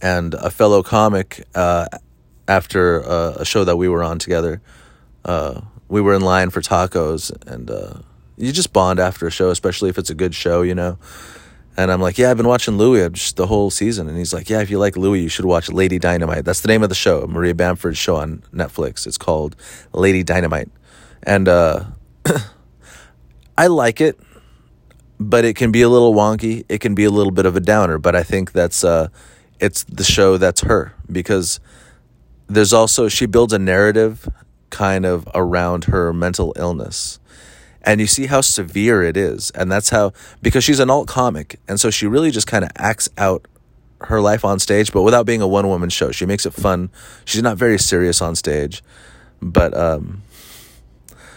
[0.02, 1.86] and a fellow comic uh,
[2.48, 4.60] after uh, a show that we were on together.
[5.24, 7.94] Uh, we were in line for tacos, and uh,
[8.36, 10.98] you just bond after a show, especially if it's a good show, you know.
[11.76, 14.06] And I'm like, yeah, I've been watching Louie just the whole season.
[14.06, 16.44] And he's like, yeah, if you like Louis, you should watch Lady Dynamite.
[16.44, 19.06] That's the name of the show, Maria Bamford's show on Netflix.
[19.06, 19.56] It's called
[19.94, 20.68] Lady Dynamite.
[21.22, 21.84] And uh,
[23.56, 24.18] I like it,
[25.18, 26.64] but it can be a little wonky.
[26.68, 27.98] It can be a little bit of a downer.
[27.98, 29.08] But I think that's uh,
[29.62, 31.60] it's the show that's her because
[32.48, 34.28] there's also she builds a narrative
[34.70, 37.20] kind of around her mental illness.
[37.84, 41.60] And you see how severe it is and that's how because she's an alt comic
[41.68, 43.46] and so she really just kind of acts out
[44.02, 46.10] her life on stage but without being a one woman show.
[46.10, 46.90] She makes it fun.
[47.24, 48.82] She's not very serious on stage
[49.40, 50.22] but um,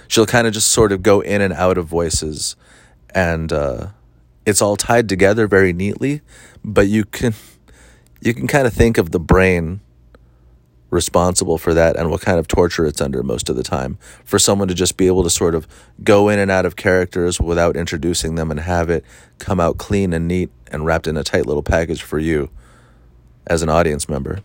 [0.08, 2.56] she'll kind of just sort of go in and out of voices
[3.14, 3.88] and uh,
[4.48, 6.22] it's all tied together very neatly
[6.64, 7.34] but you can
[8.22, 9.82] you can kind of think of the brain
[10.90, 13.98] responsible for that and what kind of torture it's under most of the time.
[14.24, 15.68] For someone to just be able to sort of
[16.04, 19.04] go in and out of characters without introducing them and have it
[19.38, 22.50] come out clean and neat and wrapped in a tight little package for you
[23.48, 24.40] as an audience member.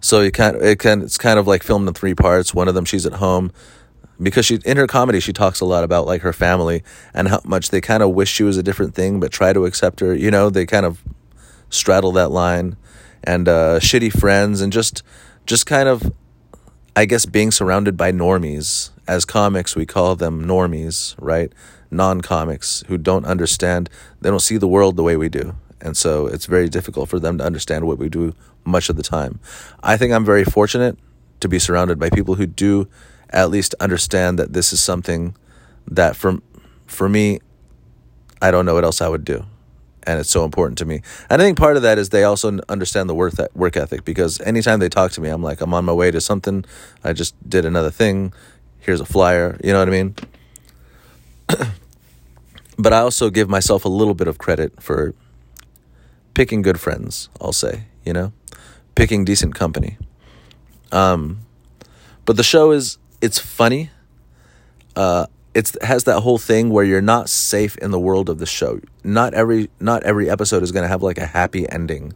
[0.00, 2.54] So you kind it can it's kind of like filmed in three parts.
[2.54, 3.52] One of them she's at home
[4.22, 7.40] because she in her comedy she talks a lot about like her family and how
[7.44, 10.14] much they kind of wish she was a different thing but try to accept her.
[10.14, 11.02] You know, they kind of
[11.70, 12.76] straddle that line
[13.24, 15.02] and uh, shitty friends and just
[15.46, 16.12] just kind of
[16.94, 18.90] I guess being surrounded by normies.
[19.06, 21.52] As comics, we call them normies, right?
[21.90, 23.88] Non comics who don't understand,
[24.20, 25.54] they don't see the world the way we do.
[25.80, 29.02] And so it's very difficult for them to understand what we do much of the
[29.02, 29.38] time.
[29.82, 30.98] I think I'm very fortunate
[31.40, 32.88] to be surrounded by people who do
[33.30, 35.36] at least understand that this is something
[35.86, 36.38] that for,
[36.86, 37.40] for me,
[38.40, 39.44] I don't know what else I would do.
[40.06, 41.02] And it's so important to me.
[41.28, 44.40] And I think part of that is they also understand the work, work ethic because
[44.40, 46.64] anytime they talk to me, I'm like, I'm on my way to something.
[47.02, 48.32] I just did another thing.
[48.78, 49.58] Here's a flyer.
[49.64, 50.14] You know what I mean?
[52.78, 55.14] but I also give myself a little bit of credit for
[56.34, 58.32] picking good friends, I'll say, you know,
[58.94, 59.96] picking decent company.
[60.92, 61.40] Um,
[62.26, 63.90] but the show is, it's funny.
[64.94, 65.26] Uh,
[65.56, 68.78] it has that whole thing where you're not safe in the world of the show.
[69.02, 72.12] Not every, not every episode is going to have like a happy ending.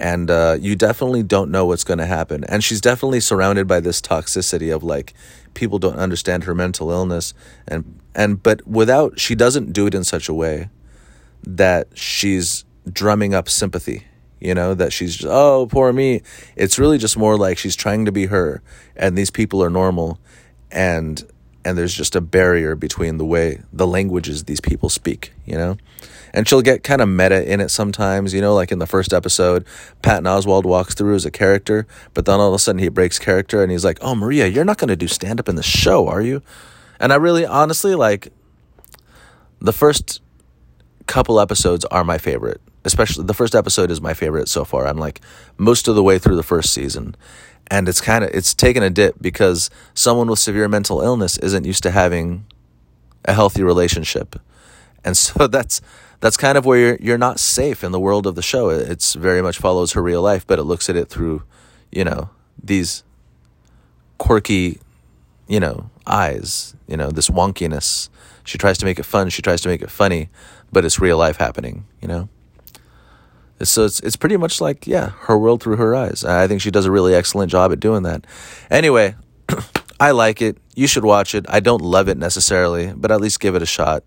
[0.00, 2.42] And uh, you definitely don't know what's going to happen.
[2.48, 5.14] And she's definitely surrounded by this toxicity of like
[5.54, 7.32] people don't understand her mental illness.
[7.68, 10.68] And, and, but without, she doesn't do it in such a way
[11.44, 14.04] that she's drumming up sympathy
[14.40, 16.20] you know that she's just oh poor me
[16.54, 18.62] it's really just more like she's trying to be her
[18.94, 20.18] and these people are normal
[20.70, 21.24] and
[21.64, 25.76] and there's just a barrier between the way the languages these people speak you know
[26.32, 29.12] and she'll get kind of meta in it sometimes you know like in the first
[29.12, 29.64] episode
[30.02, 33.18] patton oswalt walks through as a character but then all of a sudden he breaks
[33.18, 36.08] character and he's like oh maria you're not to do stand up in the show
[36.08, 36.42] are you
[37.00, 38.32] and i really honestly like
[39.60, 40.20] the first
[41.06, 44.86] couple episodes are my favorite especially the first episode is my favorite so far.
[44.86, 45.20] I'm like
[45.56, 47.16] most of the way through the first season.
[47.68, 51.64] And it's kind of it's taken a dip because someone with severe mental illness isn't
[51.64, 52.46] used to having
[53.24, 54.40] a healthy relationship.
[55.04, 55.80] And so that's
[56.20, 58.70] that's kind of where you're you're not safe in the world of the show.
[58.70, 61.42] It's very much follows her real life, but it looks at it through,
[61.90, 62.30] you know,
[62.62, 63.04] these
[64.18, 64.80] quirky,
[65.48, 68.08] you know, eyes, you know, this wonkiness.
[68.44, 70.28] She tries to make it fun, she tries to make it funny,
[70.70, 72.28] but it's real life happening, you know?
[73.62, 76.24] So it's it's pretty much like yeah, her world through her eyes.
[76.24, 78.26] I think she does a really excellent job at doing that.
[78.70, 79.14] Anyway,
[80.00, 80.58] I like it.
[80.74, 81.46] You should watch it.
[81.48, 84.02] I don't love it necessarily, but at least give it a shot.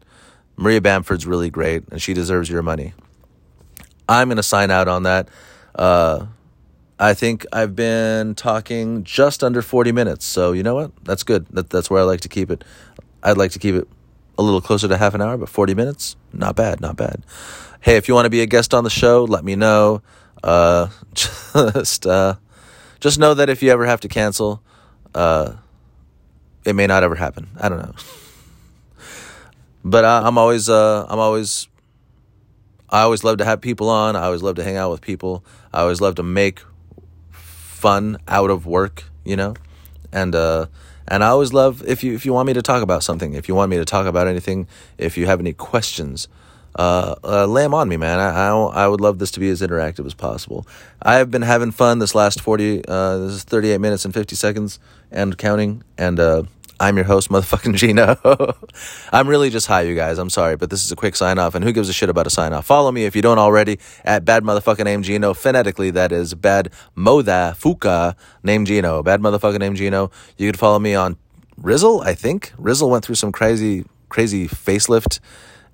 [0.58, 2.94] Maria Bamford's really great, and she deserves your money.
[4.10, 5.30] I'm gonna sign out on that.
[5.74, 6.26] Uh,
[7.00, 10.92] I think I've been talking just under 40 minutes, so you know what?
[11.06, 11.46] That's good.
[11.52, 12.64] That, that's where I like to keep it.
[13.24, 13.88] I'd like to keep it
[14.38, 17.24] a little closer to half an hour, but 40 minutes, not bad, not bad
[17.88, 20.02] hey, if you want to be a guest on the show, let me know.
[20.44, 22.36] Uh, just uh,
[23.00, 24.62] just know that if you ever have to cancel,
[25.16, 25.54] uh,
[26.66, 27.48] it may not ever happen.
[27.58, 27.94] I don't know.
[29.86, 31.70] but I, I'm always uh, I'm always
[32.90, 34.18] I always love to have people on.
[34.18, 35.46] I always love to hang out with people.
[35.74, 36.60] I always love to make
[37.32, 39.54] fun out of work, you know,
[40.12, 40.66] and uh,
[41.08, 43.48] and I always love if you if you want me to talk about something, if
[43.48, 44.68] you want me to talk about anything,
[44.98, 46.28] if you have any questions
[46.76, 48.20] uh, uh, them on me, man.
[48.20, 50.68] I, I, I would love this to be as interactive as possible.
[51.02, 54.36] I have been having fun this last 40, uh, this is 38 minutes and 50
[54.36, 54.80] seconds
[55.12, 55.84] and counting.
[55.98, 56.44] And, uh,
[56.80, 58.18] I'm your host, motherfucking Gino.
[59.12, 60.18] I'm really just high, you guys.
[60.18, 61.56] I'm sorry, but this is a quick sign off.
[61.56, 62.66] And who gives a shit about a sign off?
[62.66, 65.34] Follow me if you don't already at bad motherfucking name Gino.
[65.34, 69.02] Phonetically, that is bad moda fuka name Gino.
[69.02, 70.12] Bad motherfucking name Gino.
[70.38, 71.18] You can follow me on
[71.60, 72.54] Rizzle, I think.
[72.58, 75.20] Rizzle went through some crazy, crazy facelift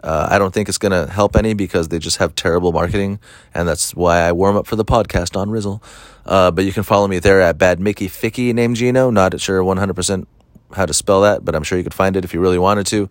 [0.04, 3.20] uh, I don't think it's going to help any because they just have terrible marketing,
[3.54, 5.82] and that's why I warm up for the podcast on Rizzle.
[6.26, 9.10] Uh, but you can follow me there at Bad Mickey Ficky, Gino.
[9.10, 10.28] Not sure 100%
[10.74, 12.86] how to spell that, but I'm sure you could find it if you really wanted
[12.88, 13.10] to.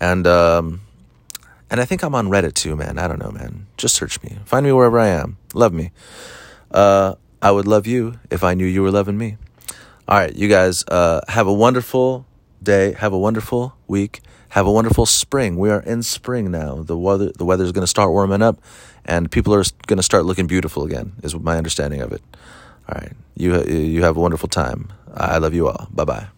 [0.00, 0.82] And um,
[1.70, 2.98] and I think I'm on Reddit too, man.
[2.98, 3.66] I don't know, man.
[3.76, 4.38] Just search me.
[4.44, 5.38] Find me wherever I am.
[5.54, 5.92] Love me.
[6.70, 9.36] Uh, I would love you if I knew you were loving me.
[10.06, 12.26] All right, you guys uh, have a wonderful
[12.62, 12.92] day.
[12.94, 14.20] Have a wonderful week.
[14.50, 15.56] Have a wonderful spring.
[15.56, 16.82] We are in spring now.
[16.82, 18.60] The weather the weather is going to start warming up,
[19.04, 21.12] and people are going to start looking beautiful again.
[21.22, 22.22] Is my understanding of it.
[22.88, 24.92] All right, you you have a wonderful time.
[25.14, 25.88] I love you all.
[25.90, 26.37] Bye bye.